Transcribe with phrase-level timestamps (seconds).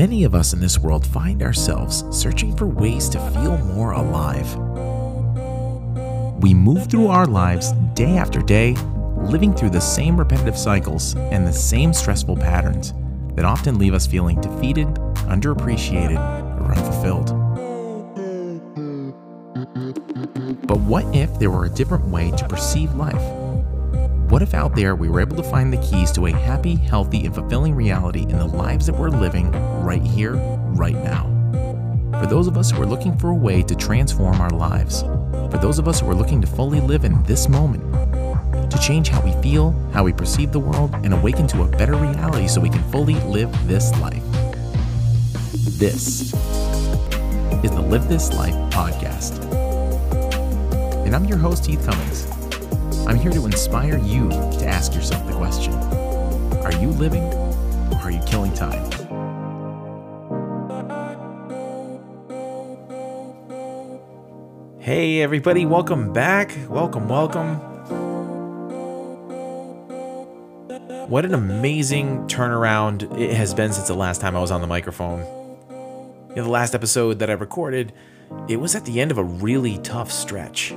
[0.00, 4.56] Many of us in this world find ourselves searching for ways to feel more alive.
[6.42, 8.76] We move through our lives day after day,
[9.18, 12.94] living through the same repetitive cycles and the same stressful patterns
[13.34, 14.88] that often leave us feeling defeated,
[15.28, 16.16] underappreciated,
[16.62, 17.36] or unfulfilled.
[20.66, 23.39] But what if there were a different way to perceive life?
[24.30, 27.26] What if out there we were able to find the keys to a happy, healthy,
[27.26, 29.50] and fulfilling reality in the lives that we're living
[29.82, 30.34] right here,
[30.68, 31.24] right now?
[32.20, 35.58] For those of us who are looking for a way to transform our lives, for
[35.60, 37.82] those of us who are looking to fully live in this moment,
[38.70, 41.96] to change how we feel, how we perceive the world, and awaken to a better
[41.96, 44.22] reality so we can fully live this life.
[45.76, 46.32] This
[47.64, 49.42] is the Live This Life podcast.
[51.04, 52.39] And I'm your host, Heath Cummings.
[53.10, 55.74] I'm here to inspire you to ask yourself the question
[56.62, 58.88] Are you living or are you killing time?
[64.78, 66.56] Hey, everybody, welcome back.
[66.68, 67.56] Welcome, welcome.
[71.10, 74.68] What an amazing turnaround it has been since the last time I was on the
[74.68, 75.22] microphone.
[76.28, 77.92] You know, the last episode that I recorded,
[78.46, 80.72] it was at the end of a really tough stretch.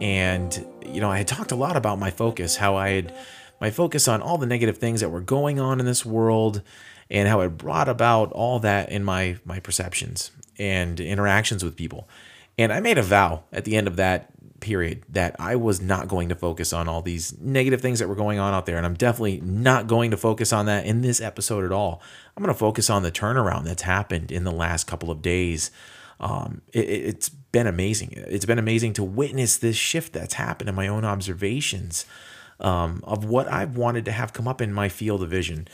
[0.00, 3.14] And, you know, I had talked a lot about my focus, how I had
[3.60, 6.62] my focus on all the negative things that were going on in this world
[7.10, 12.08] and how it brought about all that in my my perceptions and interactions with people.
[12.58, 14.30] And I made a vow at the end of that
[14.60, 18.14] period that I was not going to focus on all these negative things that were
[18.14, 18.78] going on out there.
[18.78, 22.00] And I'm definitely not going to focus on that in this episode at all.
[22.34, 25.70] I'm going to focus on the turnaround that's happened in the last couple of days.
[26.20, 28.10] Um, it, has been amazing.
[28.12, 32.04] It's been amazing to witness this shift that's happened in my own observations
[32.60, 35.66] um, of what I've wanted to have come up in my field of vision.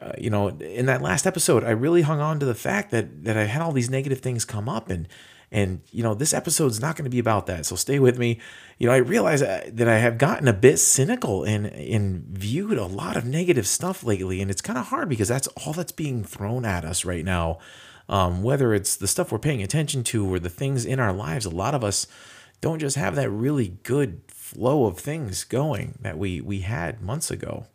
[0.00, 3.24] Uh, you know, in that last episode, I really hung on to the fact that
[3.24, 5.08] that I had all these negative things come up and
[5.52, 7.66] and, you know, this episode's not going to be about that.
[7.66, 8.40] So stay with me.
[8.78, 12.78] You know, I realize uh, that I have gotten a bit cynical and, and viewed
[12.78, 14.40] a lot of negative stuff lately.
[14.42, 17.58] And it's kind of hard because that's all that's being thrown at us right now.
[18.08, 21.44] Um, whether it's the stuff we're paying attention to or the things in our lives,
[21.44, 22.06] a lot of us
[22.60, 27.30] don't just have that really good flow of things going that we, we had months
[27.30, 27.66] ago.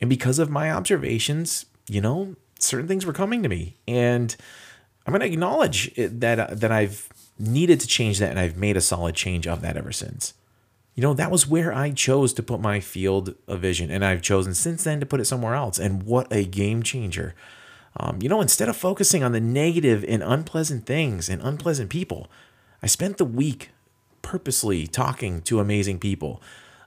[0.00, 3.76] And because of my observations, you know, certain things were coming to me.
[3.86, 4.34] And,
[5.08, 7.08] I'm going to acknowledge that uh, that I've
[7.38, 10.34] needed to change that and I've made a solid change of that ever since.
[10.94, 14.20] You know, that was where I chose to put my field of vision, and I've
[14.20, 15.78] chosen since then to put it somewhere else.
[15.78, 17.34] And what a game changer!
[17.98, 22.28] Um, you know, instead of focusing on the negative and unpleasant things and unpleasant people,
[22.82, 23.70] I spent the week
[24.22, 26.40] purposely talking to amazing people.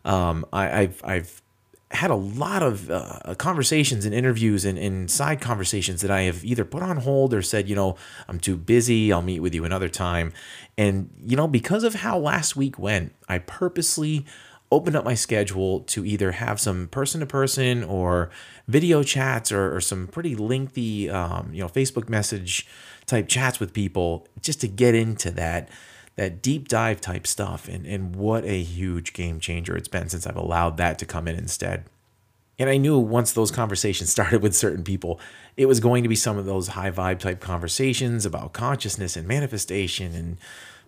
[0.05, 1.41] Um, I, have I've
[1.91, 6.43] had a lot of uh, conversations and interviews and, and side conversations that I have
[6.45, 7.97] either put on hold or said, you know,
[8.27, 9.11] I'm too busy.
[9.11, 10.31] I'll meet with you another time.
[10.77, 14.25] And, you know, because of how last week went, I purposely
[14.71, 18.29] opened up my schedule to either have some person to person or
[18.67, 22.65] video chats or, or some pretty lengthy, um, you know, Facebook message
[23.05, 25.69] type chats with people just to get into that
[26.17, 27.67] that deep dive type stuff.
[27.67, 31.27] And, and what a huge game changer it's been since I've allowed that to come
[31.27, 31.85] in instead.
[32.59, 35.19] And I knew once those conversations started with certain people,
[35.57, 39.27] it was going to be some of those high vibe type conversations about consciousness and
[39.27, 40.37] manifestation and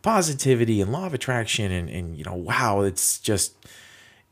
[0.04, 1.72] positivity and law of attraction.
[1.72, 3.56] And, and you know, wow, it's just,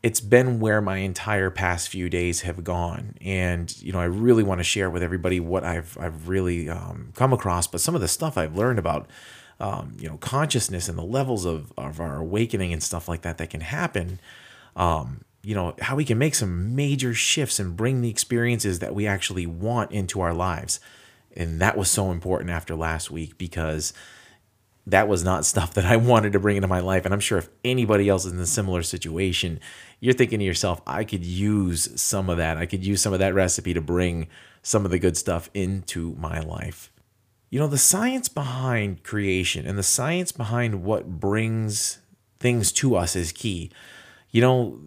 [0.04, 3.16] it's been where my entire past few days have gone.
[3.20, 7.12] And, you know, I really want to share with everybody what I've, I've really um,
[7.16, 9.08] come across, but some of the stuff I've learned about
[9.62, 13.38] um, you know consciousness and the levels of, of our awakening and stuff like that
[13.38, 14.18] that can happen
[14.74, 18.92] um, you know how we can make some major shifts and bring the experiences that
[18.92, 20.80] we actually want into our lives
[21.36, 23.92] and that was so important after last week because
[24.86, 27.04] that was not stuff that I wanted to bring into my life.
[27.04, 29.60] And I'm sure if anybody else is in a similar situation,
[30.00, 32.56] you're thinking to yourself, I could use some of that.
[32.56, 34.28] I could use some of that recipe to bring
[34.62, 36.92] some of the good stuff into my life
[37.52, 41.98] you know, the science behind creation and the science behind what brings
[42.40, 43.70] things to us is key.
[44.30, 44.80] You know,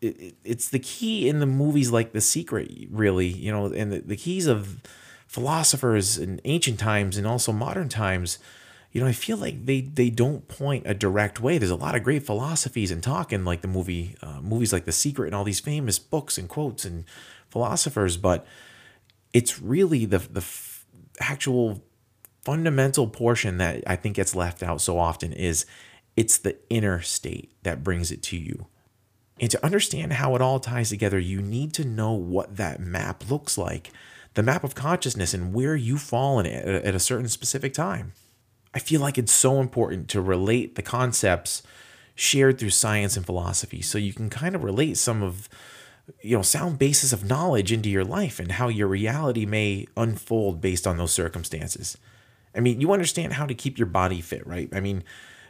[0.00, 4.00] it, it's the key in the movies like The Secret, really, you know, and the,
[4.00, 4.80] the keys of
[5.28, 8.40] philosophers in ancient times and also modern times.
[8.92, 11.58] You know, I feel like they they don't point a direct way.
[11.58, 14.84] There's a lot of great philosophies and talk in like the movie uh, movies like
[14.84, 17.04] The Secret and all these famous books and quotes and
[17.50, 18.46] philosophers, but
[19.32, 20.44] it's really the the
[21.20, 21.82] actual
[22.44, 25.64] fundamental portion that I think gets left out so often is
[26.16, 28.66] it's the inner state that brings it to you.
[29.40, 33.30] And to understand how it all ties together, you need to know what that map
[33.30, 33.90] looks like.
[34.34, 38.12] the map of consciousness and where you fall in it at a certain specific time.
[38.74, 41.62] I feel like it's so important to relate the concepts
[42.14, 45.48] shared through science and philosophy so you can kind of relate some of
[46.20, 50.60] you know sound basis of knowledge into your life and how your reality may unfold
[50.60, 51.96] based on those circumstances.
[52.54, 54.68] I mean, you understand how to keep your body fit, right?
[54.72, 55.04] I mean,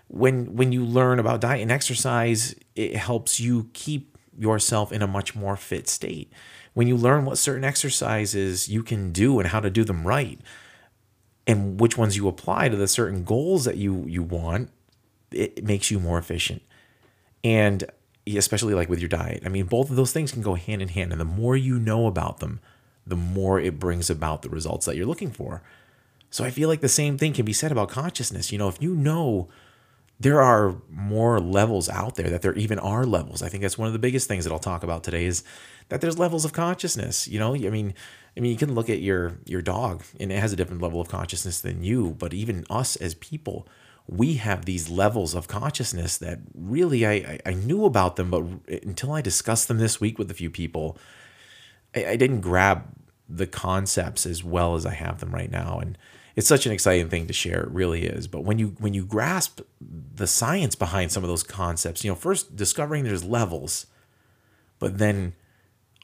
[0.09, 5.07] when when you learn about diet and exercise, it helps you keep yourself in a
[5.07, 6.33] much more fit state.
[6.75, 10.41] When you learn what certain exercises you can do and how to do them right,
[11.47, 14.71] and which ones you apply to the certain goals that you you want,
[15.31, 16.63] it makes you more efficient.
[17.45, 17.85] And
[18.27, 19.43] especially like with your diet.
[19.45, 21.13] I mean, both of those things can go hand in hand.
[21.13, 22.61] And the more you know about them,
[23.07, 25.63] the more it brings about the results that you're looking for.
[26.31, 28.53] So I feel like the same thing can be said about consciousness.
[28.53, 29.49] You know, if you know
[30.21, 33.43] there are more levels out there, that there even are levels.
[33.43, 35.43] I think that's one of the biggest things that I'll talk about today is
[35.89, 37.27] that there's levels of consciousness.
[37.27, 37.95] You know, I mean,
[38.37, 41.01] I mean, you can look at your your dog and it has a different level
[41.01, 43.67] of consciousness than you, but even us as people,
[44.07, 48.45] we have these levels of consciousness that really I, I knew about them, but
[48.83, 50.99] until I discussed them this week with a few people,
[51.95, 52.85] I, I didn't grab
[53.29, 55.79] the concepts as well as I have them right now.
[55.79, 55.97] And
[56.35, 57.63] it's such an exciting thing to share.
[57.63, 58.27] It really is.
[58.27, 62.15] But when you when you grasp the science behind some of those concepts, you know,
[62.15, 63.87] first discovering there's levels,
[64.79, 65.35] but then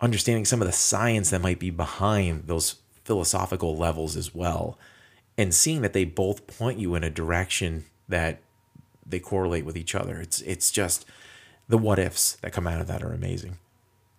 [0.00, 4.78] understanding some of the science that might be behind those philosophical levels as well
[5.38, 8.40] and seeing that they both point you in a direction that
[9.06, 10.20] they correlate with each other.
[10.20, 11.06] It's it's just
[11.68, 13.58] the what ifs that come out of that are amazing.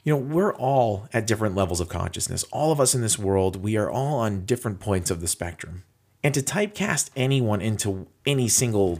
[0.04, 2.46] You know, we're all at different levels of consciousness.
[2.52, 5.84] All of us in this world, we are all on different points of the spectrum.
[6.24, 9.00] And to typecast anyone into any single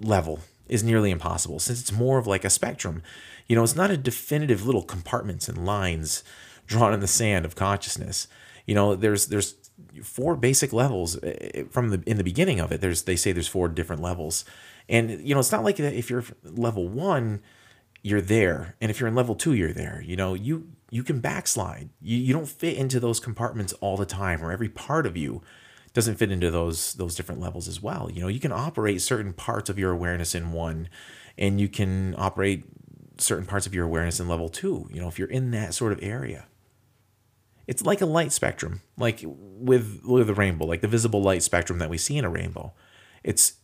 [0.00, 3.02] level is nearly impossible since it's more of like a spectrum.
[3.46, 6.22] You know, it's not a definitive little compartments and lines
[6.66, 8.28] drawn in the sand of consciousness.
[8.66, 9.54] You know, there's there's
[10.02, 12.80] four basic levels eh, eh, from the in the beginning of it.
[12.80, 14.44] There's they say there's four different levels,
[14.88, 17.42] and you know it's not like if you're level one,
[18.02, 20.02] you're there, and if you're in level two, you're there.
[20.04, 21.88] You know you you can backslide.
[22.00, 25.42] You you don't fit into those compartments all the time, or every part of you
[25.94, 28.10] doesn't fit into those those different levels as well.
[28.10, 30.88] You know you can operate certain parts of your awareness in one,
[31.38, 32.64] and you can operate
[33.18, 34.88] certain parts of your awareness in level two.
[34.92, 36.46] You know if you're in that sort of area
[37.66, 41.78] it's like a light spectrum, like with with the rainbow, like the visible light spectrum
[41.78, 42.72] that we see in a rainbow.
[43.22, 43.54] It's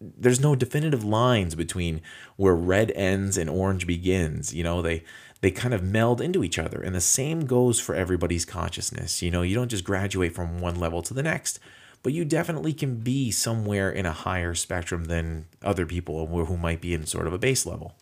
[0.00, 2.00] there's no definitive lines between
[2.36, 4.52] where red ends and orange begins.
[4.52, 5.04] You know, they
[5.42, 9.22] they kind of meld into each other, and the same goes for everybody's consciousness.
[9.22, 11.58] You know, you don't just graduate from one level to the next,
[12.04, 16.80] but you definitely can be somewhere in a higher spectrum than other people who might
[16.80, 17.94] be in sort of a base level.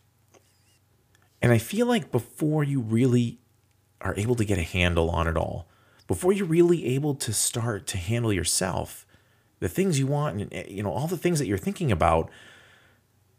[1.40, 3.38] And I feel like before you really
[4.02, 5.66] are able to get a handle on it all,
[6.06, 9.06] before you're really able to start to handle yourself,
[9.60, 12.30] the things you want, and eh, you know all the things that you're thinking about,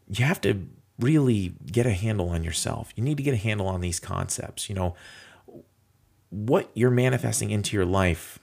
[0.08, 0.66] you have to
[1.02, 2.92] really get a handle on yourself.
[2.96, 4.68] You need to get a handle on these concepts.
[4.68, 4.94] You know,
[6.30, 8.38] what you're manifesting into your life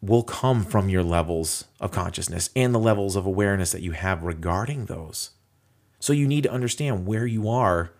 [0.00, 4.22] will come from your levels of consciousness and the levels of awareness that you have
[4.22, 5.30] regarding those.
[5.98, 7.92] So you need to understand where you are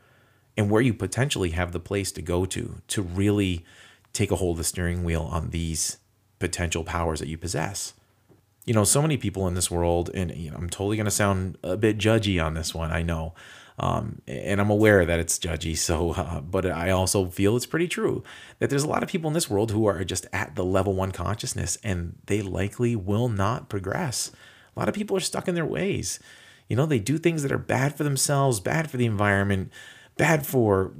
[0.56, 3.64] and where you potentially have the place to go to to really
[4.12, 5.98] take a hold of the steering wheel on these
[6.38, 7.94] potential powers that you possess.
[8.66, 11.10] You know, so many people in this world, and you know, I'm totally going to
[11.10, 13.34] sound a bit judgy on this one, I know.
[13.78, 17.88] Um, and I'm aware that it's judgy, so, uh, but I also feel it's pretty
[17.88, 18.22] true
[18.58, 20.94] that there's a lot of people in this world who are just at the level
[20.94, 24.30] one consciousness and they likely will not progress.
[24.76, 26.20] A lot of people are stuck in their ways.
[26.68, 29.70] You know, they do things that are bad for themselves, bad for the environment,
[30.16, 30.92] bad for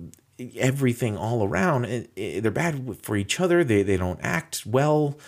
[0.56, 2.08] everything all around.
[2.16, 3.64] They're bad for each other.
[3.64, 5.18] They they don't act well.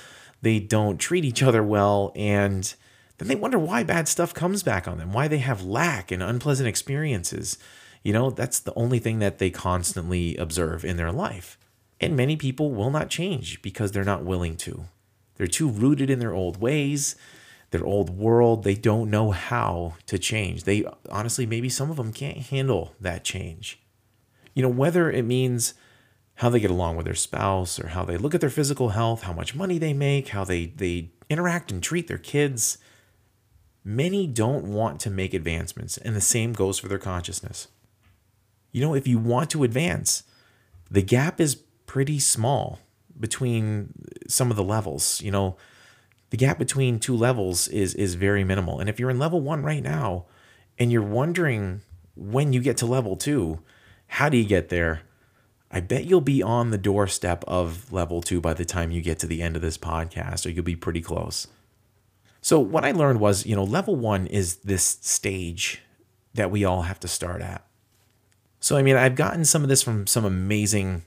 [0.42, 2.72] They don't treat each other well, and
[3.18, 5.12] then they wonder why bad stuff comes back on them.
[5.12, 7.58] Why they have lack and unpleasant experiences.
[8.02, 11.58] You know, that's the only thing that they constantly observe in their life.
[12.00, 14.85] And many people will not change because they're not willing to.
[15.37, 17.16] They're too rooted in their old ways,
[17.70, 18.64] their old world.
[18.64, 20.64] They don't know how to change.
[20.64, 23.80] They honestly, maybe some of them can't handle that change
[24.56, 25.75] you know, whether it means
[26.37, 29.23] how they get along with their spouse or how they look at their physical health,
[29.23, 32.78] how much money they make, how they, they interact and treat their kids.
[33.88, 37.68] Many don't want to make advancements, and the same goes for their consciousness.
[38.72, 40.24] You know, if you want to advance,
[40.90, 41.54] the gap is
[41.86, 42.80] pretty small
[43.16, 43.92] between
[44.26, 45.22] some of the levels.
[45.22, 45.56] You know,
[46.30, 48.80] the gap between two levels is is very minimal.
[48.80, 50.24] And if you're in level 1 right now
[50.80, 51.82] and you're wondering
[52.16, 53.60] when you get to level 2,
[54.08, 55.02] how do you get there?
[55.70, 59.20] I bet you'll be on the doorstep of level two by the time you get
[59.20, 61.46] to the end of this podcast, or you'll be pretty close.
[62.46, 65.82] So, what I learned was, you know, level one is this stage
[66.34, 67.66] that we all have to start at.
[68.60, 71.02] So, I mean, I've gotten some of this from some amazing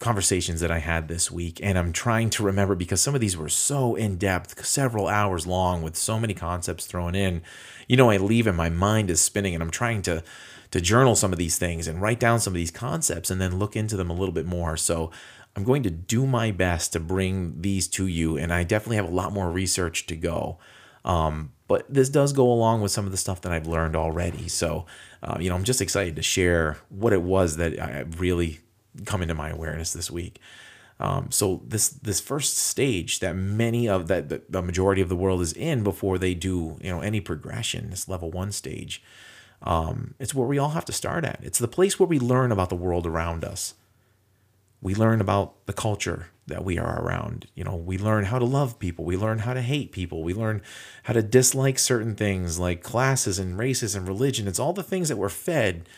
[0.00, 3.36] conversations that I had this week, and I'm trying to remember because some of these
[3.36, 7.42] were so in depth, several hours long, with so many concepts thrown in.
[7.86, 10.24] You know, I leave and my mind is spinning, and I'm trying to
[10.72, 13.58] to journal some of these things and write down some of these concepts and then
[13.58, 14.76] look into them a little bit more.
[14.76, 15.10] So
[15.56, 19.08] I'm going to do my best to bring these to you, and I definitely have
[19.08, 20.58] a lot more research to go.
[21.04, 24.48] Um, but this does go along with some of the stuff that I've learned already.
[24.48, 24.86] So,
[25.22, 28.60] uh, you know, I'm just excited to share what it was that I really
[29.06, 30.40] come into my awareness this week.
[30.98, 35.40] Um, so this this first stage that many of that the, majority of the world
[35.40, 39.02] is in before they do you know any progression, this level one stage,
[39.62, 41.40] um, it's where we all have to start at.
[41.42, 43.74] It's the place where we learn about the world around us.
[44.82, 47.46] We learn about the culture that we are around.
[47.54, 49.04] You know, we learn how to love people.
[49.04, 50.22] We learn how to hate people.
[50.22, 50.62] We learn
[51.04, 54.48] how to dislike certain things like classes and races and religion.
[54.48, 55.88] It's all the things that we're fed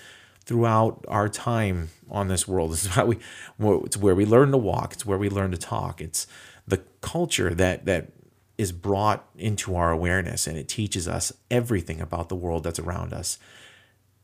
[0.44, 2.72] throughout our time on this world.
[2.72, 3.18] Is how we
[3.58, 6.00] it's where we learn to walk, it's where we learn to talk.
[6.00, 6.26] It's
[6.66, 8.12] the culture that that
[8.58, 13.12] is brought into our awareness and it teaches us everything about the world that's around
[13.12, 13.38] us.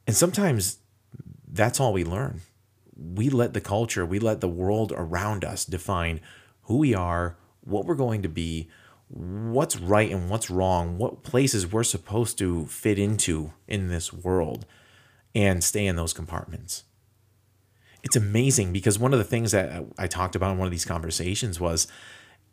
[0.07, 0.79] And sometimes
[1.51, 2.43] that's all we learn.
[2.99, 6.21] We let the culture, we let the world around us define
[6.63, 8.69] who we are, what we're going to be,
[9.09, 14.67] what's right and what's wrong, what places we're supposed to fit into in this world
[15.35, 16.85] and stay in those compartments.
[18.03, 20.85] It's amazing because one of the things that I talked about in one of these
[20.85, 21.89] conversations was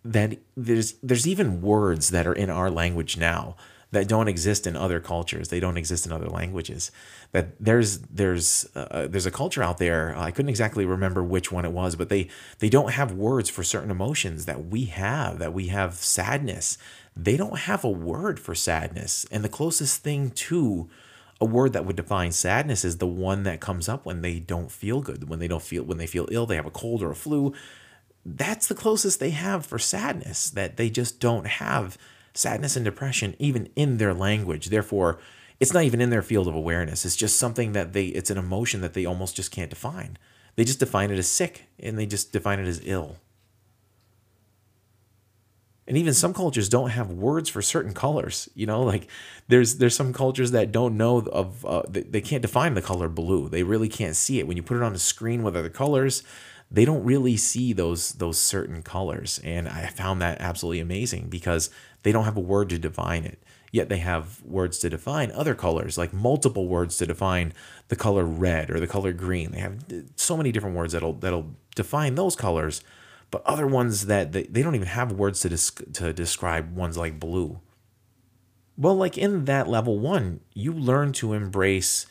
[0.04, 3.56] that there's there's even words that are in our language now
[3.92, 5.50] that don't exist in other cultures.
[5.50, 6.92] They don't exist in other languages.
[7.32, 10.16] That there's there's uh, there's a culture out there.
[10.18, 13.64] I couldn't exactly remember which one it was, but they they don't have words for
[13.64, 15.40] certain emotions that we have.
[15.40, 16.78] That we have sadness.
[17.16, 20.90] They don't have a word for sadness, and the closest thing to
[21.42, 24.72] a word that would define sadness is the one that comes up when they don't
[24.72, 27.12] feel good, when they don't feel when they feel ill, they have a cold or
[27.12, 27.54] a flu.
[28.26, 31.98] That's the closest they have for sadness, that they just don't have
[32.36, 34.68] sadness and depression even in their language.
[34.68, 35.20] Therefore,
[35.60, 37.06] it's not even in their field of awareness.
[37.06, 40.18] It's just something that they it's an emotion that they almost just can't define.
[40.56, 43.18] They just define it as sick and they just define it as ill.
[45.88, 48.50] And even some cultures don't have words for certain colors.
[48.56, 49.08] You know, like
[49.48, 53.08] there's there's some cultures that don't know of uh, they, they can't define the color
[53.08, 53.50] blue.
[53.50, 56.24] They really can't see it when you put it on a screen with other colors.
[56.76, 61.70] They don't really see those those certain colors, and I found that absolutely amazing because
[62.04, 63.42] they don't have a word to define it.
[63.72, 67.54] Yet they have words to define other colors, like multiple words to define
[67.88, 69.52] the color red or the color green.
[69.52, 72.82] They have uh, so many different words that'll that'll define those colors
[73.32, 76.98] but other ones that they, they don't even have words to, des- to describe ones
[76.98, 77.60] like blue.
[78.78, 82.06] Well, like in that level one, you learn to embrace,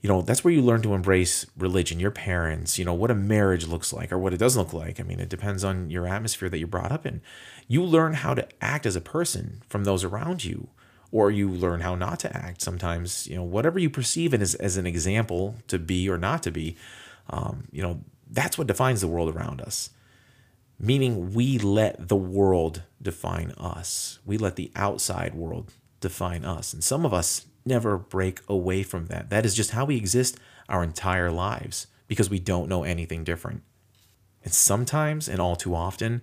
[0.00, 3.14] you know, that's where you learn to embrace religion, your parents, you know, what a
[3.14, 5.00] marriage looks like or what it doesn't look like.
[5.00, 7.20] I mean, it depends on your atmosphere that you're brought up in.
[7.66, 10.68] You learn how to act as a person from those around you,
[11.10, 12.62] or you learn how not to act.
[12.62, 16.42] Sometimes, you know, whatever you perceive it as, as an example to be or not
[16.44, 16.76] to be,
[17.30, 18.00] um, you know,
[18.30, 19.90] that's what defines the world around us
[20.78, 24.18] meaning we let the world define us.
[24.24, 26.72] We let the outside world define us.
[26.72, 29.30] And some of us never break away from that.
[29.30, 33.62] That is just how we exist our entire lives because we don't know anything different.
[34.42, 36.22] And sometimes, and all too often,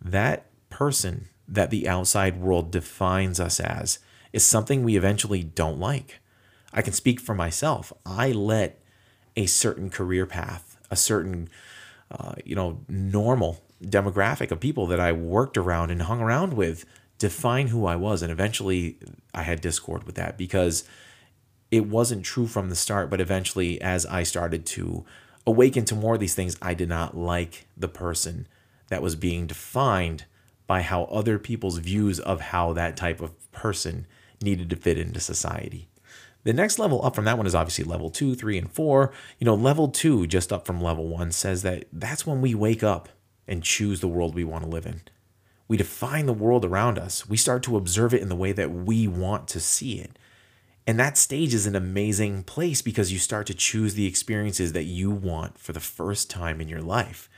[0.00, 3.98] that person that the outside world defines us as
[4.32, 6.20] is something we eventually don't like.
[6.72, 7.92] I can speak for myself.
[8.04, 8.80] I let
[9.36, 11.48] a certain career path, a certain,
[12.10, 16.84] uh, you know, normal demographic of people that I worked around and hung around with
[17.24, 18.20] define who I was.
[18.20, 18.98] And eventually
[19.32, 20.84] I had discord with that because
[21.70, 23.08] it wasn't true from the start.
[23.08, 25.06] But eventually, as I started to
[25.46, 28.46] awaken to more of these things, I did not like the person
[28.88, 30.26] that was being defined
[30.66, 34.06] by how other people's views of how that type of person
[34.42, 35.88] needed to fit into society.
[36.42, 39.14] The next level up from that one is obviously level two, three, and four.
[39.38, 42.82] You know, level two, just up from level one, says that that's when we wake
[42.82, 43.08] up
[43.48, 45.00] and choose the world we want to live in.
[45.66, 47.28] We define the world around us.
[47.28, 50.18] We start to observe it in the way that we want to see it.
[50.86, 54.84] And that stage is an amazing place because you start to choose the experiences that
[54.84, 57.30] you want for the first time in your life.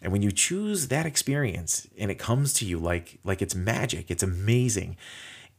[0.00, 4.10] And when you choose that experience and it comes to you like like it's magic,
[4.10, 4.96] it's amazing.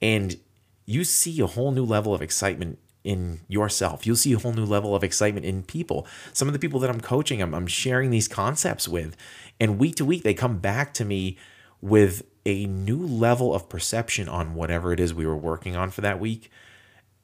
[0.01, 0.37] And
[0.85, 4.05] you see a whole new level of excitement in yourself.
[4.05, 6.07] You'll see a whole new level of excitement in people.
[6.33, 9.15] Some of the people that I'm coaching, I'm, I'm sharing these concepts with,
[9.59, 11.37] and week to week, they come back to me
[11.83, 15.99] with a new level of perception on whatever it is we were working on for
[15.99, 16.49] that week.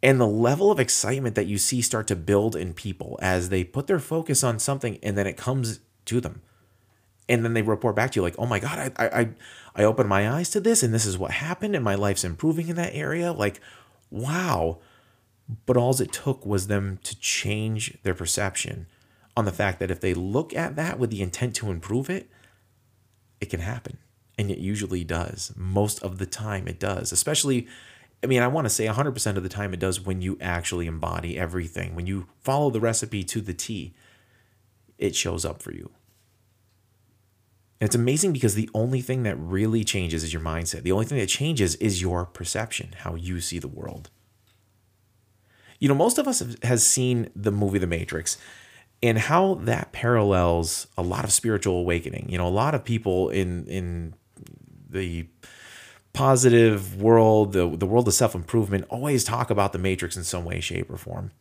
[0.04, 3.64] And the level of excitement that you see start to build in people as they
[3.64, 6.42] put their focus on something and then it comes to them.
[7.30, 9.30] And then they report back to you like, oh my God, I, I,
[9.78, 12.68] I opened my eyes to this and this is what happened and my life's improving
[12.68, 13.32] in that area.
[13.32, 13.62] Like,
[14.12, 14.80] wow.
[15.66, 18.88] But all it took was them to change their perception
[19.38, 22.30] on the fact that if they look at that with the intent to improve it,
[23.40, 24.00] it can happen.
[24.40, 25.52] And it usually does.
[25.58, 27.12] Most of the time, it does.
[27.12, 27.68] Especially,
[28.24, 30.88] I mean, I want to say 100% of the time it does when you actually
[30.88, 31.94] embody everything.
[31.94, 33.94] When you follow the recipe to the T,
[34.98, 35.92] it shows up for you.
[37.82, 40.84] And it's amazing because the only thing that really changes is your mindset.
[40.84, 44.10] The only thing that changes is your perception, how you see the world.
[45.80, 48.38] You know, most of us have, has seen the movie The Matrix
[49.02, 52.28] and how that parallels a lot of spiritual awakening.
[52.30, 54.14] You know, a lot of people in in
[54.90, 55.28] the
[56.14, 60.46] positive world, the, the world of self improvement, always talk about the matrix in some
[60.46, 61.32] way, shape, or form.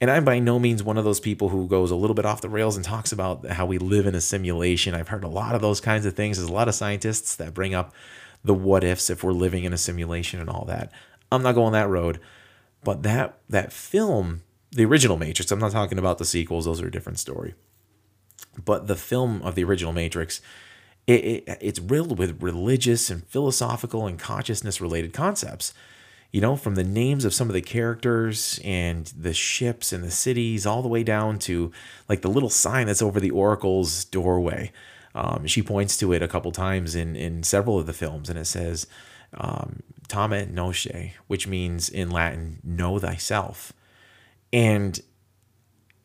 [0.00, 2.40] And I'm by no means one of those people who goes a little bit off
[2.40, 4.94] the rails and talks about how we live in a simulation.
[4.94, 6.38] I've heard a lot of those kinds of things.
[6.38, 7.94] There's a lot of scientists that bring up
[8.42, 10.90] the what ifs if we're living in a simulation and all that.
[11.30, 12.18] I'm not going that road.
[12.82, 16.88] But that that film, the original Matrix, I'm not talking about the sequels, those are
[16.88, 17.54] a different story.
[18.62, 20.40] But the film of the original Matrix
[21.06, 25.74] it, it, it's riddled with religious and philosophical and consciousness related concepts.
[26.30, 30.10] You know, from the names of some of the characters and the ships and the
[30.10, 31.70] cities, all the way down to
[32.08, 34.72] like the little sign that's over the Oracle's doorway.
[35.14, 38.38] Um, she points to it a couple times in, in several of the films, and
[38.38, 38.86] it says,
[39.34, 43.74] um, Temet Nosce, which means in Latin, know thyself.
[44.54, 45.00] And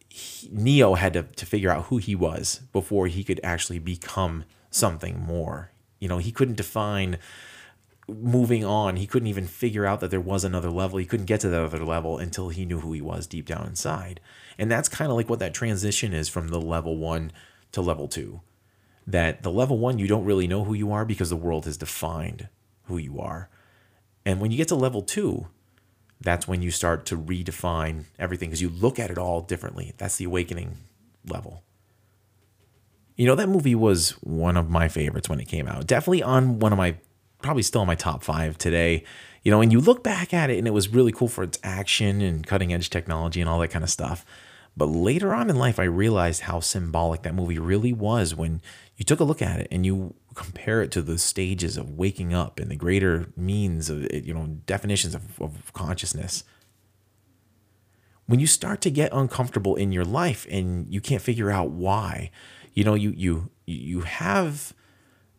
[0.10, 4.44] he, Neo had to, to figure out who he was before he could actually become
[4.78, 5.72] something more.
[6.00, 7.18] You know, he couldn't define
[8.08, 8.96] moving on.
[8.96, 10.98] He couldn't even figure out that there was another level.
[10.98, 13.66] He couldn't get to that other level until he knew who he was deep down
[13.68, 14.20] inside.
[14.58, 17.32] And that's kind of like what that transition is from the level one
[17.74, 18.42] to level two.
[19.06, 21.78] That the level one, you don't really know who you are because the world has
[21.78, 22.48] defined
[22.84, 23.50] who you are.
[24.26, 25.48] And when you get to level two,
[26.20, 29.94] that's when you start to redefine everything because you look at it all differently.
[29.98, 30.78] That's the awakening
[31.26, 31.64] level.
[33.18, 35.88] You know, that movie was one of my favorites when it came out.
[35.88, 36.96] Definitely on one of my,
[37.42, 39.04] probably still in my top five today.
[39.44, 41.58] You know, and you look back at it and it was really cool for its
[41.64, 44.26] action and cutting edge technology and all that kind of stuff.
[44.76, 48.62] But later on in life, I realized how symbolic that movie really was when
[48.96, 52.34] you took a look at it and you compare it to the stages of waking
[52.34, 56.44] up and the greater means of, you know, definitions of, of consciousness
[58.28, 62.30] when you start to get uncomfortable in your life and you can't figure out why
[62.78, 64.72] you know you you you have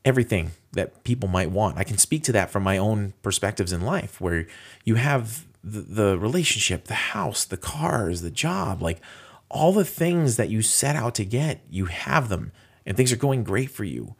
[0.05, 1.79] everything that people might want.
[1.79, 4.49] I can speak to that from my own perspectives in life where
[4.85, 9.01] you have the, the relationship the house the cars the job like
[9.49, 12.51] all the things that you set out to get you have them
[12.85, 14.17] and things are going great for you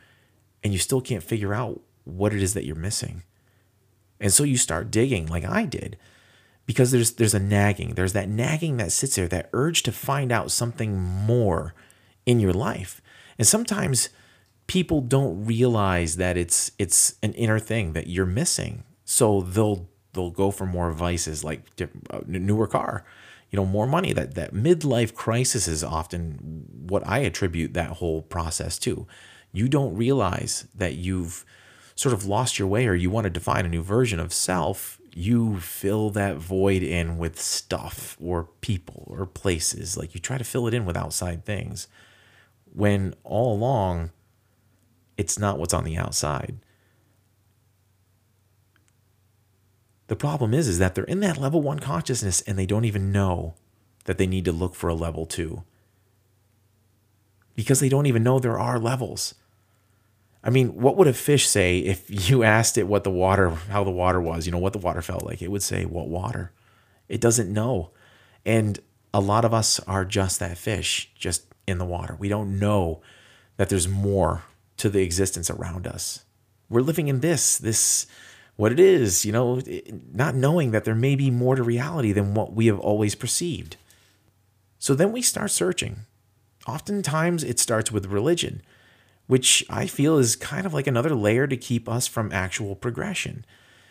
[0.63, 3.25] and you still can't figure out what it is that you're missing.
[4.21, 5.99] And so you start digging like i did
[6.67, 7.95] because there's there's a nagging.
[7.95, 11.75] There's that nagging that sits there that urge to find out something more
[12.25, 13.03] in your life
[13.39, 14.09] and sometimes
[14.67, 18.85] people don't realize that it's it's an inner thing that you're missing.
[19.05, 23.05] So they'll they'll go for more vices like a uh, newer car,
[23.51, 24.13] you know, more money.
[24.13, 29.07] That that midlife crisis is often what I attribute that whole process to.
[29.53, 31.45] You don't realize that you've
[31.95, 35.01] sort of lost your way or you want to define a new version of self,
[35.15, 39.97] you fill that void in with stuff or people or places.
[39.97, 41.89] Like you try to fill it in with outside things
[42.73, 44.11] when all along
[45.17, 46.59] it's not what's on the outside.
[50.07, 53.13] The problem is is that they're in that level 1 consciousness and they don't even
[53.13, 53.55] know
[54.05, 55.63] that they need to look for a level 2.
[57.55, 59.35] Because they don't even know there are levels.
[60.43, 63.85] I mean, what would a fish say if you asked it what the water, how
[63.85, 65.43] the water was, you know, what the water felt like?
[65.43, 66.53] It would say, What water?
[67.09, 67.91] It doesn't know.
[68.47, 68.79] And
[69.13, 72.17] a lot of us are just that fish, just in the water.
[72.19, 73.01] We don't know
[73.57, 74.45] that there's more
[74.79, 76.25] to the existence around us.
[76.69, 78.07] We're living in this, this,
[78.57, 79.61] what it is, you know,
[80.13, 83.77] not knowing that there may be more to reality than what we have always perceived.
[84.79, 86.01] So then we start searching.
[86.67, 88.63] Oftentimes it starts with religion,
[89.27, 93.45] which I feel is kind of like another layer to keep us from actual progression.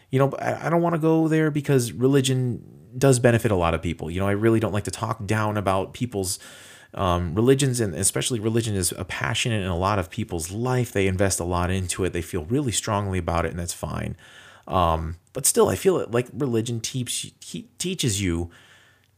[0.10, 2.63] You know, I don't want to go there because religion
[2.98, 4.10] does benefit a lot of people.
[4.10, 6.40] You know, I really don't like to talk down about people's
[6.93, 10.91] um, religions, and especially religion is a passion in a lot of people's life.
[10.91, 12.13] They invest a lot into it.
[12.13, 14.15] They feel really strongly about it, and that's fine.
[14.67, 17.34] Um, but still, I feel like religion teach,
[17.78, 18.50] teaches you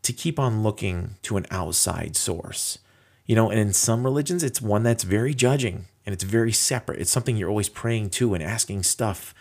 [0.01, 2.79] to keep on looking to an outside source.
[3.25, 6.99] You know, and in some religions, it's one that's very judging and it's very separate.
[6.99, 9.35] It's something you're always praying to and asking stuff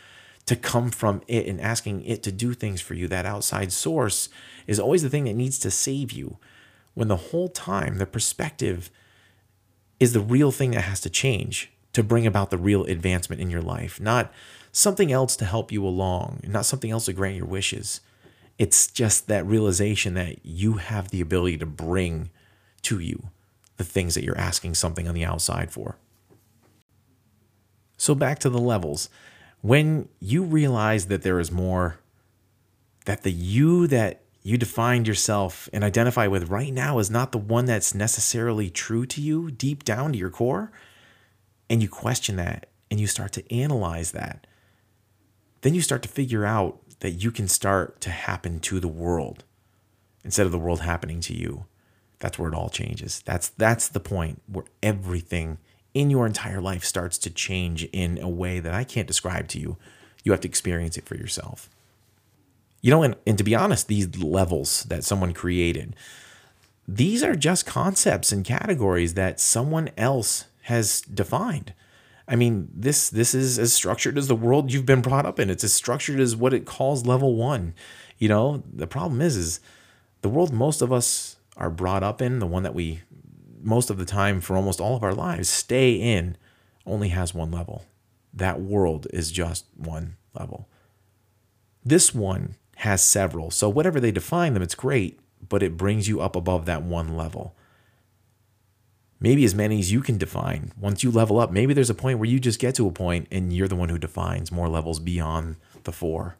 [0.44, 3.08] to come from it and asking it to do things for you.
[3.08, 4.28] That outside source
[4.66, 6.36] is always the thing that needs to save you.
[6.98, 8.90] When the whole time the perspective
[10.00, 13.50] is the real thing that has to change to bring about the real advancement in
[13.50, 14.32] your life, not
[14.72, 18.00] something else to help you along, not something else to grant your wishes.
[18.58, 22.30] It's just that realization that you have the ability to bring
[22.82, 23.28] to you
[23.76, 25.98] the things that you're asking something on the outside for.
[27.96, 29.08] So, back to the levels.
[29.60, 32.00] When you realize that there is more,
[33.04, 37.38] that the you that you defined yourself and identify with right now is not the
[37.38, 40.72] one that's necessarily true to you deep down to your core,
[41.68, 44.46] and you question that and you start to analyze that,
[45.60, 49.44] then you start to figure out that you can start to happen to the world
[50.24, 51.66] instead of the world happening to you.
[52.18, 53.22] That's where it all changes.
[53.26, 55.58] That's that's the point where everything
[55.92, 59.60] in your entire life starts to change in a way that I can't describe to
[59.60, 59.76] you.
[60.24, 61.68] You have to experience it for yourself.
[62.80, 65.96] You know, and, and to be honest, these levels that someone created,
[66.86, 71.74] these are just concepts and categories that someone else has defined.
[72.28, 75.48] I mean, this this is as structured as the world you've been brought up in.
[75.48, 77.74] It's as structured as what it calls level one.
[78.18, 79.60] You know, the problem is is
[80.20, 83.00] the world most of us are brought up in, the one that we
[83.62, 86.36] most of the time for almost all of our lives stay in,
[86.86, 87.84] only has one level.
[88.32, 90.68] That world is just one level.
[91.84, 93.50] This one has several.
[93.50, 97.16] So whatever they define them, it's great, but it brings you up above that one
[97.16, 97.54] level
[99.20, 100.72] maybe as many as you can define.
[100.78, 103.26] Once you level up, maybe there's a point where you just get to a point
[103.30, 106.36] and you're the one who defines more levels beyond the four.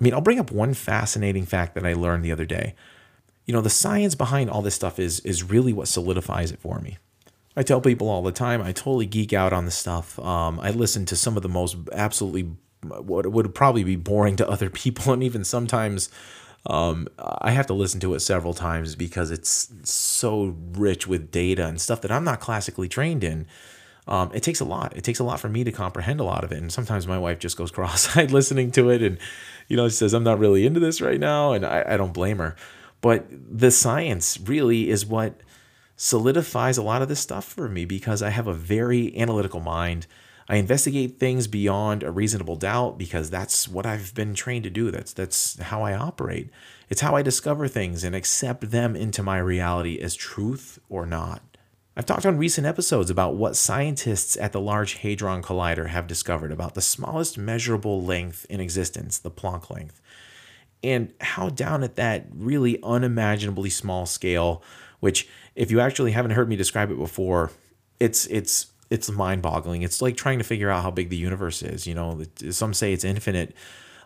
[0.00, 2.74] I mean, I'll bring up one fascinating fact that I learned the other day.
[3.46, 6.78] You know, the science behind all this stuff is is really what solidifies it for
[6.80, 6.98] me.
[7.56, 10.18] I tell people all the time, I totally geek out on this stuff.
[10.20, 14.48] Um, I listen to some of the most absolutely what would probably be boring to
[14.48, 16.10] other people, and even sometimes
[16.66, 21.66] um, I have to listen to it several times because it's so rich with data
[21.66, 23.46] and stuff that I'm not classically trained in.
[24.06, 24.96] Um, it takes a lot.
[24.96, 26.58] It takes a lot for me to comprehend a lot of it.
[26.58, 29.18] And sometimes my wife just goes cross-eyed listening to it, and
[29.68, 32.12] you know, she says, "I'm not really into this right now," and I, I don't
[32.12, 32.56] blame her.
[33.00, 35.40] But the science really is what
[35.96, 40.06] solidifies a lot of this stuff for me because I have a very analytical mind.
[40.50, 44.90] I investigate things beyond a reasonable doubt because that's what I've been trained to do.
[44.90, 46.50] That's that's how I operate.
[46.88, 51.40] It's how I discover things and accept them into my reality as truth or not.
[51.96, 56.50] I've talked on recent episodes about what scientists at the Large Hadron Collider have discovered
[56.50, 60.00] about the smallest measurable length in existence, the Planck length,
[60.82, 64.64] and how down at that really unimaginably small scale,
[64.98, 67.52] which if you actually haven't heard me describe it before,
[68.00, 69.82] it's it's it's mind-boggling.
[69.82, 71.86] It's like trying to figure out how big the universe is.
[71.86, 73.54] You know, some say it's infinite,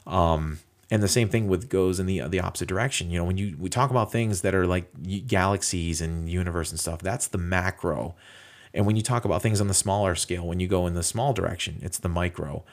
[0.06, 0.58] um,
[0.90, 3.10] and the same thing with goes in the the opposite direction.
[3.10, 4.92] You know, when you we talk about things that are like
[5.26, 8.14] galaxies and universe and stuff, that's the macro.
[8.74, 11.02] And when you talk about things on the smaller scale, when you go in the
[11.02, 12.64] small direction, it's the micro.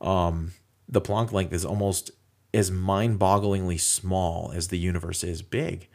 [0.00, 0.52] Um,
[0.86, 2.10] the Planck length is almost
[2.52, 5.88] as mind-bogglingly small as the universe is big.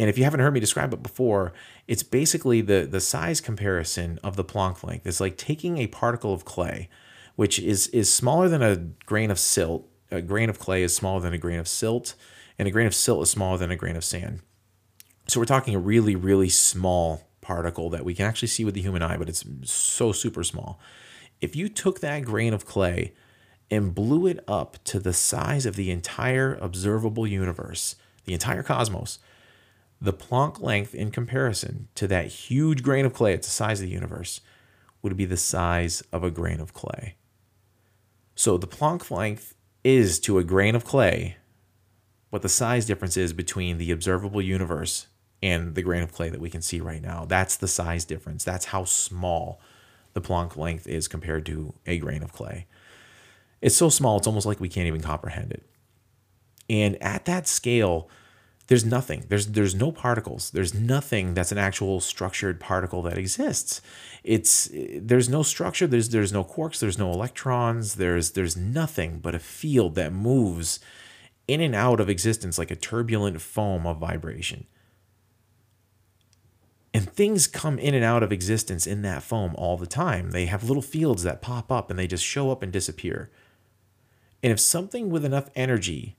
[0.00, 1.52] And if you haven't heard me describe it before,
[1.86, 5.06] it's basically the, the size comparison of the Planck length.
[5.06, 6.88] It's like taking a particle of clay,
[7.36, 9.86] which is, is smaller than a grain of silt.
[10.10, 12.14] A grain of clay is smaller than a grain of silt,
[12.58, 14.40] and a grain of silt is smaller than a grain of sand.
[15.28, 18.80] So we're talking a really, really small particle that we can actually see with the
[18.80, 20.80] human eye, but it's so super small.
[21.42, 23.12] If you took that grain of clay
[23.70, 29.18] and blew it up to the size of the entire observable universe, the entire cosmos,
[30.00, 33.86] the Planck length in comparison to that huge grain of clay, it's the size of
[33.86, 34.40] the universe,
[35.02, 37.16] would be the size of a grain of clay.
[38.34, 41.36] So the Planck length is to a grain of clay
[42.30, 45.08] what the size difference is between the observable universe
[45.42, 47.24] and the grain of clay that we can see right now.
[47.24, 48.44] That's the size difference.
[48.44, 49.60] That's how small
[50.12, 52.66] the Planck length is compared to a grain of clay.
[53.60, 55.64] It's so small, it's almost like we can't even comprehend it.
[56.68, 58.08] And at that scale,
[58.70, 59.24] there's nothing.
[59.28, 60.52] There's there's no particles.
[60.52, 63.82] There's nothing that's an actual structured particle that exists.
[64.22, 65.88] It's there's no structure.
[65.88, 66.78] There's there's no quarks.
[66.78, 67.96] There's no electrons.
[67.96, 70.78] There's there's nothing but a field that moves
[71.48, 74.68] in and out of existence like a turbulent foam of vibration.
[76.94, 80.30] And things come in and out of existence in that foam all the time.
[80.30, 83.32] They have little fields that pop up and they just show up and disappear.
[84.44, 86.16] And if something with enough energy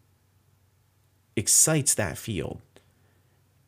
[1.35, 2.61] excites that field,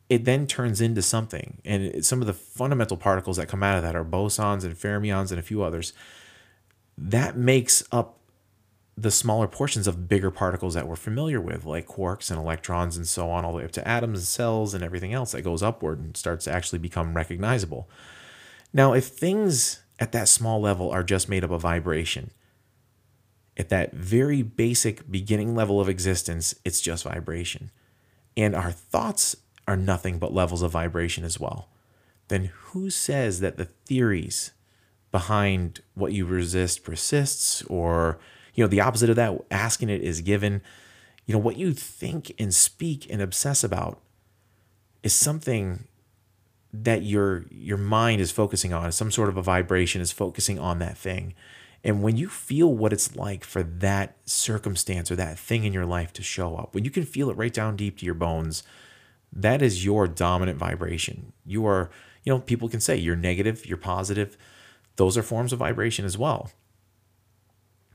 [0.10, 1.58] it then turns into something.
[1.66, 5.32] And some of the fundamental particles that come out of that are bosons and fermions
[5.32, 5.94] and a few others.
[6.98, 8.20] That makes up
[8.96, 13.08] the smaller portions of bigger particles that we're familiar with, like quarks and electrons and
[13.08, 15.64] so on, all the way up to atoms and cells and everything else that goes
[15.64, 17.90] upward and starts to actually become recognizable.
[18.72, 22.32] Now, if things at that small level are just made up of vibration,
[23.58, 27.72] at that very basic beginning level of existence, it's just vibration.
[28.36, 29.36] And our thoughts
[29.68, 31.70] are nothing but levels of vibration as well.
[32.28, 34.52] Then who says that the theories
[35.12, 38.20] behind what you resist persists or
[38.56, 40.62] you know the opposite of that asking it is given
[41.26, 44.02] you know what you think and speak and obsess about
[45.04, 45.88] is something
[46.74, 50.80] that your your mind is focusing on some sort of a vibration is focusing on
[50.80, 51.36] that thing
[51.84, 55.86] and when you feel what it's like for that circumstance or that thing in your
[55.86, 58.64] life to show up, when you can feel it right down deep to your bones,
[59.34, 61.34] that is your dominant vibration.
[61.46, 61.90] You are,
[62.24, 64.38] you know, people can say you're negative, you're positive.
[64.96, 66.52] Those are forms of vibration as well.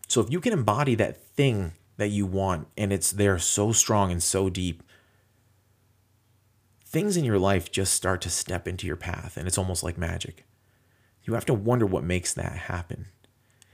[0.07, 4.11] So if you can embody that thing that you want and it's there so strong
[4.13, 4.83] and so deep,
[6.85, 9.97] things in your life just start to step into your path and it's almost like
[9.97, 10.47] magic.
[11.25, 13.07] You have to wonder what makes that happen.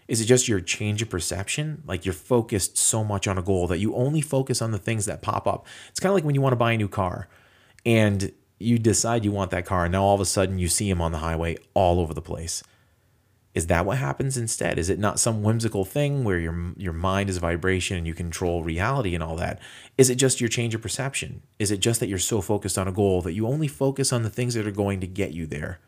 [0.07, 1.83] Is it just your change of perception?
[1.87, 5.07] Like you're focused so much on a goal that you only focus on the things
[5.07, 5.67] that pop up.
[5.88, 7.29] It's kind of like when you want to buy a new car
[7.87, 10.88] and you decide you want that car, and now all of a sudden you see
[10.88, 12.62] them on the highway all over the place.
[13.55, 14.79] Is that what happens instead?
[14.81, 18.64] Is it not some whimsical thing where your your mind is vibration and you control
[18.64, 19.61] reality and all that?
[19.97, 21.43] Is it just your change of perception?
[21.61, 24.25] Is it just that you're so focused on a goal that you only focus on
[24.25, 25.79] the things that are going to get you there?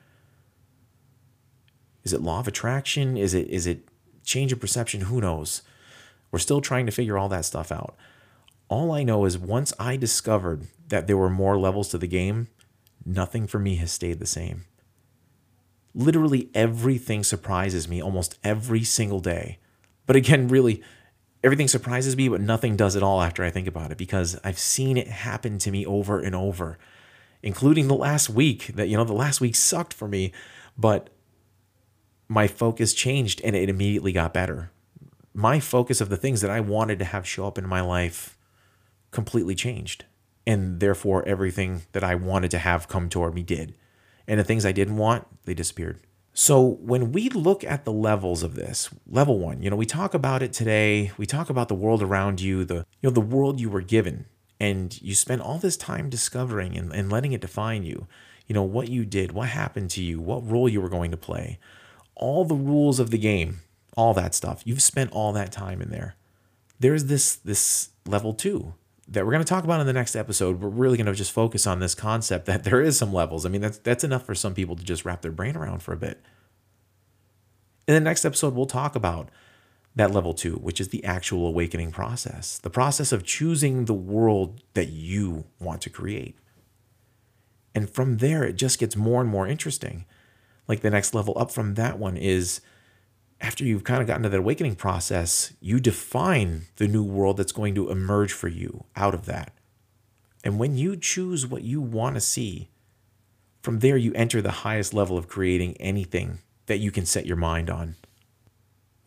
[2.04, 3.16] Is it law of attraction?
[3.16, 3.88] Is it is it
[4.26, 5.62] change of perception, who knows?
[6.30, 7.96] We're still trying to figure all that stuff out.
[8.68, 12.48] All I know is once I discovered that there were more levels to the game,
[13.04, 14.64] nothing for me has stayed the same.
[15.94, 19.58] Literally everything surprises me almost every single day.
[20.04, 20.82] But again, really,
[21.42, 24.58] everything surprises me, but nothing does at all after I think about it because I've
[24.58, 26.76] seen it happen to me over and over,
[27.42, 28.66] including the last week.
[28.74, 30.32] That, you know, the last week sucked for me,
[30.76, 31.08] but
[32.28, 34.70] my focus changed and it immediately got better.
[35.32, 38.36] My focus of the things that I wanted to have show up in my life
[39.10, 40.04] completely changed.
[40.46, 43.74] And therefore, everything that I wanted to have come toward me did.
[44.28, 46.00] And the things I didn't want, they disappeared.
[46.32, 50.14] So when we look at the levels of this, level one, you know, we talk
[50.14, 51.10] about it today.
[51.16, 54.26] We talk about the world around you, the you know, the world you were given,
[54.60, 58.06] and you spend all this time discovering and, and letting it define you.
[58.46, 61.16] You know, what you did, what happened to you, what role you were going to
[61.16, 61.58] play
[62.16, 63.60] all the rules of the game,
[63.96, 64.62] all that stuff.
[64.64, 66.16] You've spent all that time in there.
[66.80, 68.74] There's this this level 2
[69.08, 70.60] that we're going to talk about in the next episode.
[70.60, 73.46] We're really going to just focus on this concept that there is some levels.
[73.46, 75.92] I mean, that's that's enough for some people to just wrap their brain around for
[75.92, 76.22] a bit.
[77.86, 79.28] In the next episode, we'll talk about
[79.94, 82.58] that level 2, which is the actual awakening process.
[82.58, 86.36] The process of choosing the world that you want to create.
[87.74, 90.04] And from there, it just gets more and more interesting
[90.68, 92.60] like the next level up from that one is
[93.40, 97.52] after you've kind of gotten to that awakening process, you define the new world that's
[97.52, 99.52] going to emerge for you out of that.
[100.42, 102.70] And when you choose what you want to see,
[103.62, 107.36] from there you enter the highest level of creating anything that you can set your
[107.36, 107.96] mind on.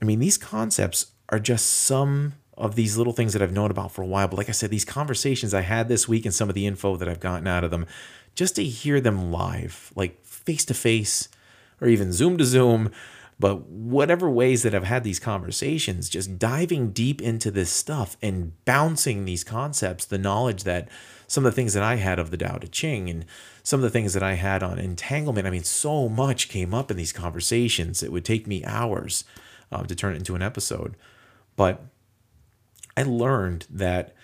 [0.01, 3.91] I mean, these concepts are just some of these little things that I've known about
[3.91, 4.27] for a while.
[4.27, 6.97] But like I said, these conversations I had this week and some of the info
[6.97, 7.85] that I've gotten out of them,
[8.35, 11.29] just to hear them live, like face to face,
[11.81, 12.91] or even Zoom to Zoom,
[13.39, 18.53] but whatever ways that I've had these conversations, just diving deep into this stuff and
[18.65, 20.89] bouncing these concepts, the knowledge that
[21.25, 23.25] some of the things that I had of the Tao Te Ching and
[23.63, 25.47] some of the things that I had on entanglement.
[25.47, 28.03] I mean, so much came up in these conversations.
[28.03, 29.23] It would take me hours
[29.71, 30.97] uh, to turn it into an episode.
[31.55, 31.81] But
[32.97, 34.15] I learned that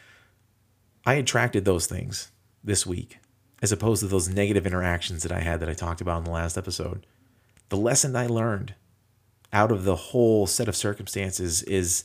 [1.06, 2.32] I attracted those things
[2.64, 3.20] this week
[3.62, 6.32] as opposed to those negative interactions that I had that I talked about in the
[6.32, 7.06] last episode
[7.70, 8.76] the lesson I learned
[9.52, 12.04] out of the whole set of circumstances is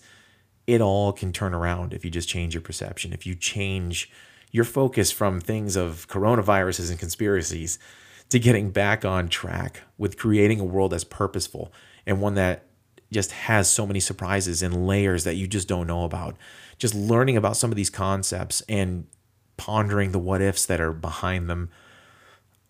[0.66, 4.10] it all can turn around if you just change your perception, if you change
[4.52, 7.78] your focus from things of coronaviruses and conspiracies
[8.28, 11.72] to getting back on track with creating a world that's purposeful
[12.06, 12.66] and one that
[13.12, 16.36] just has so many surprises and layers that you just don't know about.
[16.78, 19.06] Just learning about some of these concepts and
[19.56, 21.70] pondering the what ifs that are behind them.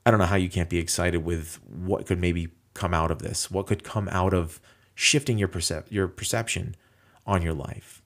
[0.05, 3.21] I don't know how you can't be excited with what could maybe come out of
[3.21, 3.51] this.
[3.51, 4.61] What could come out of
[4.95, 6.77] shifting your percep- your perception
[7.27, 8.03] on your life?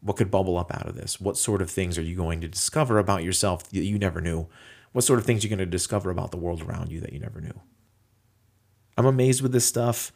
[0.00, 1.20] What could bubble up out of this?
[1.20, 4.46] What sort of things are you going to discover about yourself that you never knew?
[4.92, 7.12] What sort of things are you going to discover about the world around you that
[7.12, 7.60] you never knew?
[8.96, 10.12] I'm amazed with this stuff.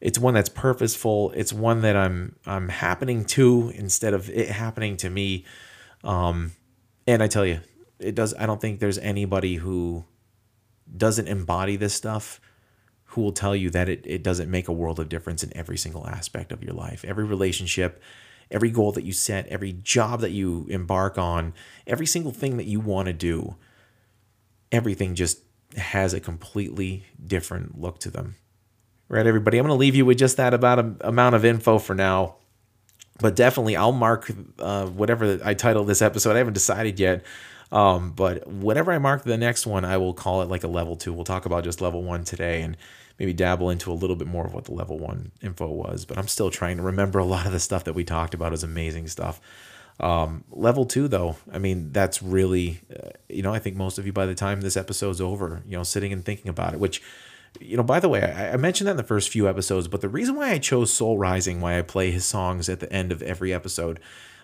[0.00, 1.32] It's one that's purposeful.
[1.34, 5.44] It's one that I'm I'm happening to instead of it happening to me.
[6.04, 6.52] Um,
[7.06, 7.60] and I tell you,
[7.98, 8.34] it does.
[8.34, 10.04] I don't think there's anybody who
[10.96, 12.40] doesn't embody this stuff
[13.08, 15.78] who will tell you that it, it doesn't make a world of difference in every
[15.78, 18.02] single aspect of your life, every relationship,
[18.50, 21.54] every goal that you set, every job that you embark on,
[21.86, 23.56] every single thing that you want to do,
[24.70, 25.40] everything just
[25.76, 28.36] has a completely different look to them.
[29.08, 29.56] Right, everybody?
[29.56, 32.36] I'm going to leave you with just that about a, amount of info for now.
[33.20, 36.34] But definitely, I'll mark uh, whatever I title this episode.
[36.34, 37.24] I haven't decided yet.
[37.70, 40.96] Um, but whatever I mark the next one, I will call it like a level
[40.96, 41.12] two.
[41.12, 42.76] We'll talk about just level one today and
[43.18, 46.04] maybe dabble into a little bit more of what the level one info was.
[46.04, 48.52] But I'm still trying to remember a lot of the stuff that we talked about
[48.52, 49.40] is amazing stuff.
[50.00, 54.06] Um, level two, though, I mean, that's really, uh, you know, I think most of
[54.06, 57.02] you by the time this episode's over, you know, sitting and thinking about it, which,
[57.58, 60.00] you know, by the way, I, I mentioned that in the first few episodes, but
[60.00, 63.10] the reason why I chose Soul Rising, why I play his songs at the end
[63.10, 63.98] of every episode,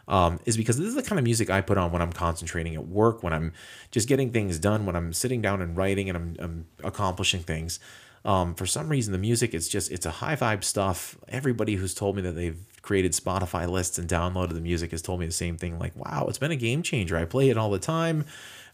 [0.08, 2.74] um, is because this is the kind of music I put on when I'm concentrating
[2.74, 3.52] at work, when I'm
[3.90, 7.80] just getting things done, when I'm sitting down and writing and I'm, I'm accomplishing things.
[8.24, 11.16] Um, for some reason, the music is just, it's a high vibe stuff.
[11.28, 15.20] Everybody who's told me that they've created Spotify lists and downloaded the music has told
[15.20, 15.78] me the same thing.
[15.78, 17.16] Like, wow, it's been a game changer.
[17.16, 18.24] I play it all the time,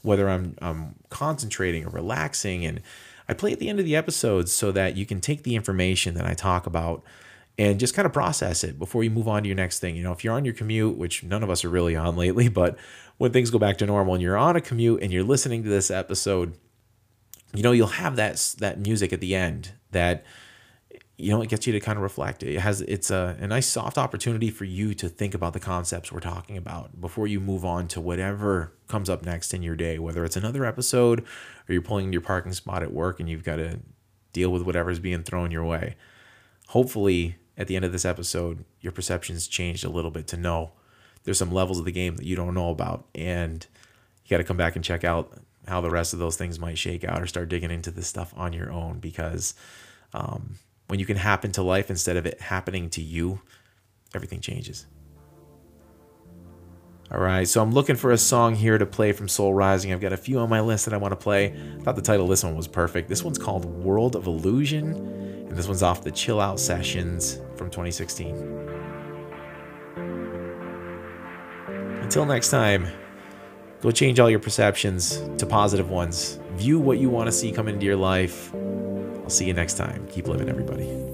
[0.02, 2.64] whether I'm, I'm concentrating or relaxing.
[2.64, 2.80] And
[3.28, 6.14] I play at the end of the episodes so that you can take the information
[6.14, 7.02] that I talk about
[7.58, 9.96] and just kind of process it before you move on to your next thing.
[9.96, 12.48] You know, if you're on your commute, which none of us are really on lately,
[12.62, 12.78] but
[13.18, 15.68] when things go back to normal and you're on a commute and you're listening to
[15.68, 16.54] this episode,
[17.54, 20.24] you know, you'll have that that music at the end that
[21.20, 22.42] you know it gets you to kind of reflect.
[22.42, 26.10] It has it's a, a nice soft opportunity for you to think about the concepts
[26.10, 29.98] we're talking about before you move on to whatever comes up next in your day,
[29.98, 31.20] whether it's another episode
[31.68, 33.80] or you're pulling your parking spot at work and you've got to
[34.32, 35.96] deal with whatever's being thrown your way.
[36.70, 40.70] Hopefully, at the end of this episode, your perceptions changed a little bit to know
[41.24, 43.66] there's some levels of the game that you don't know about and
[44.24, 46.78] you got to come back and check out how the rest of those things might
[46.78, 49.54] shake out or start digging into this stuff on your own because
[50.14, 53.40] um, when you can happen to life instead of it happening to you,
[54.14, 54.86] everything changes.
[57.10, 59.92] All right, so I'm looking for a song here to play from Soul Rising.
[59.92, 61.46] I've got a few on my list that I want to play.
[61.46, 63.08] I thought the title of this one was perfect.
[63.08, 67.68] This one's called World of Illusion, and this one's off the Chill Out Sessions from
[67.68, 68.34] 2016.
[72.00, 72.86] Until next time.
[73.80, 76.38] Go change all your perceptions to positive ones.
[76.52, 78.54] View what you want to see come into your life.
[78.54, 80.06] I'll see you next time.
[80.08, 81.09] Keep living, everybody.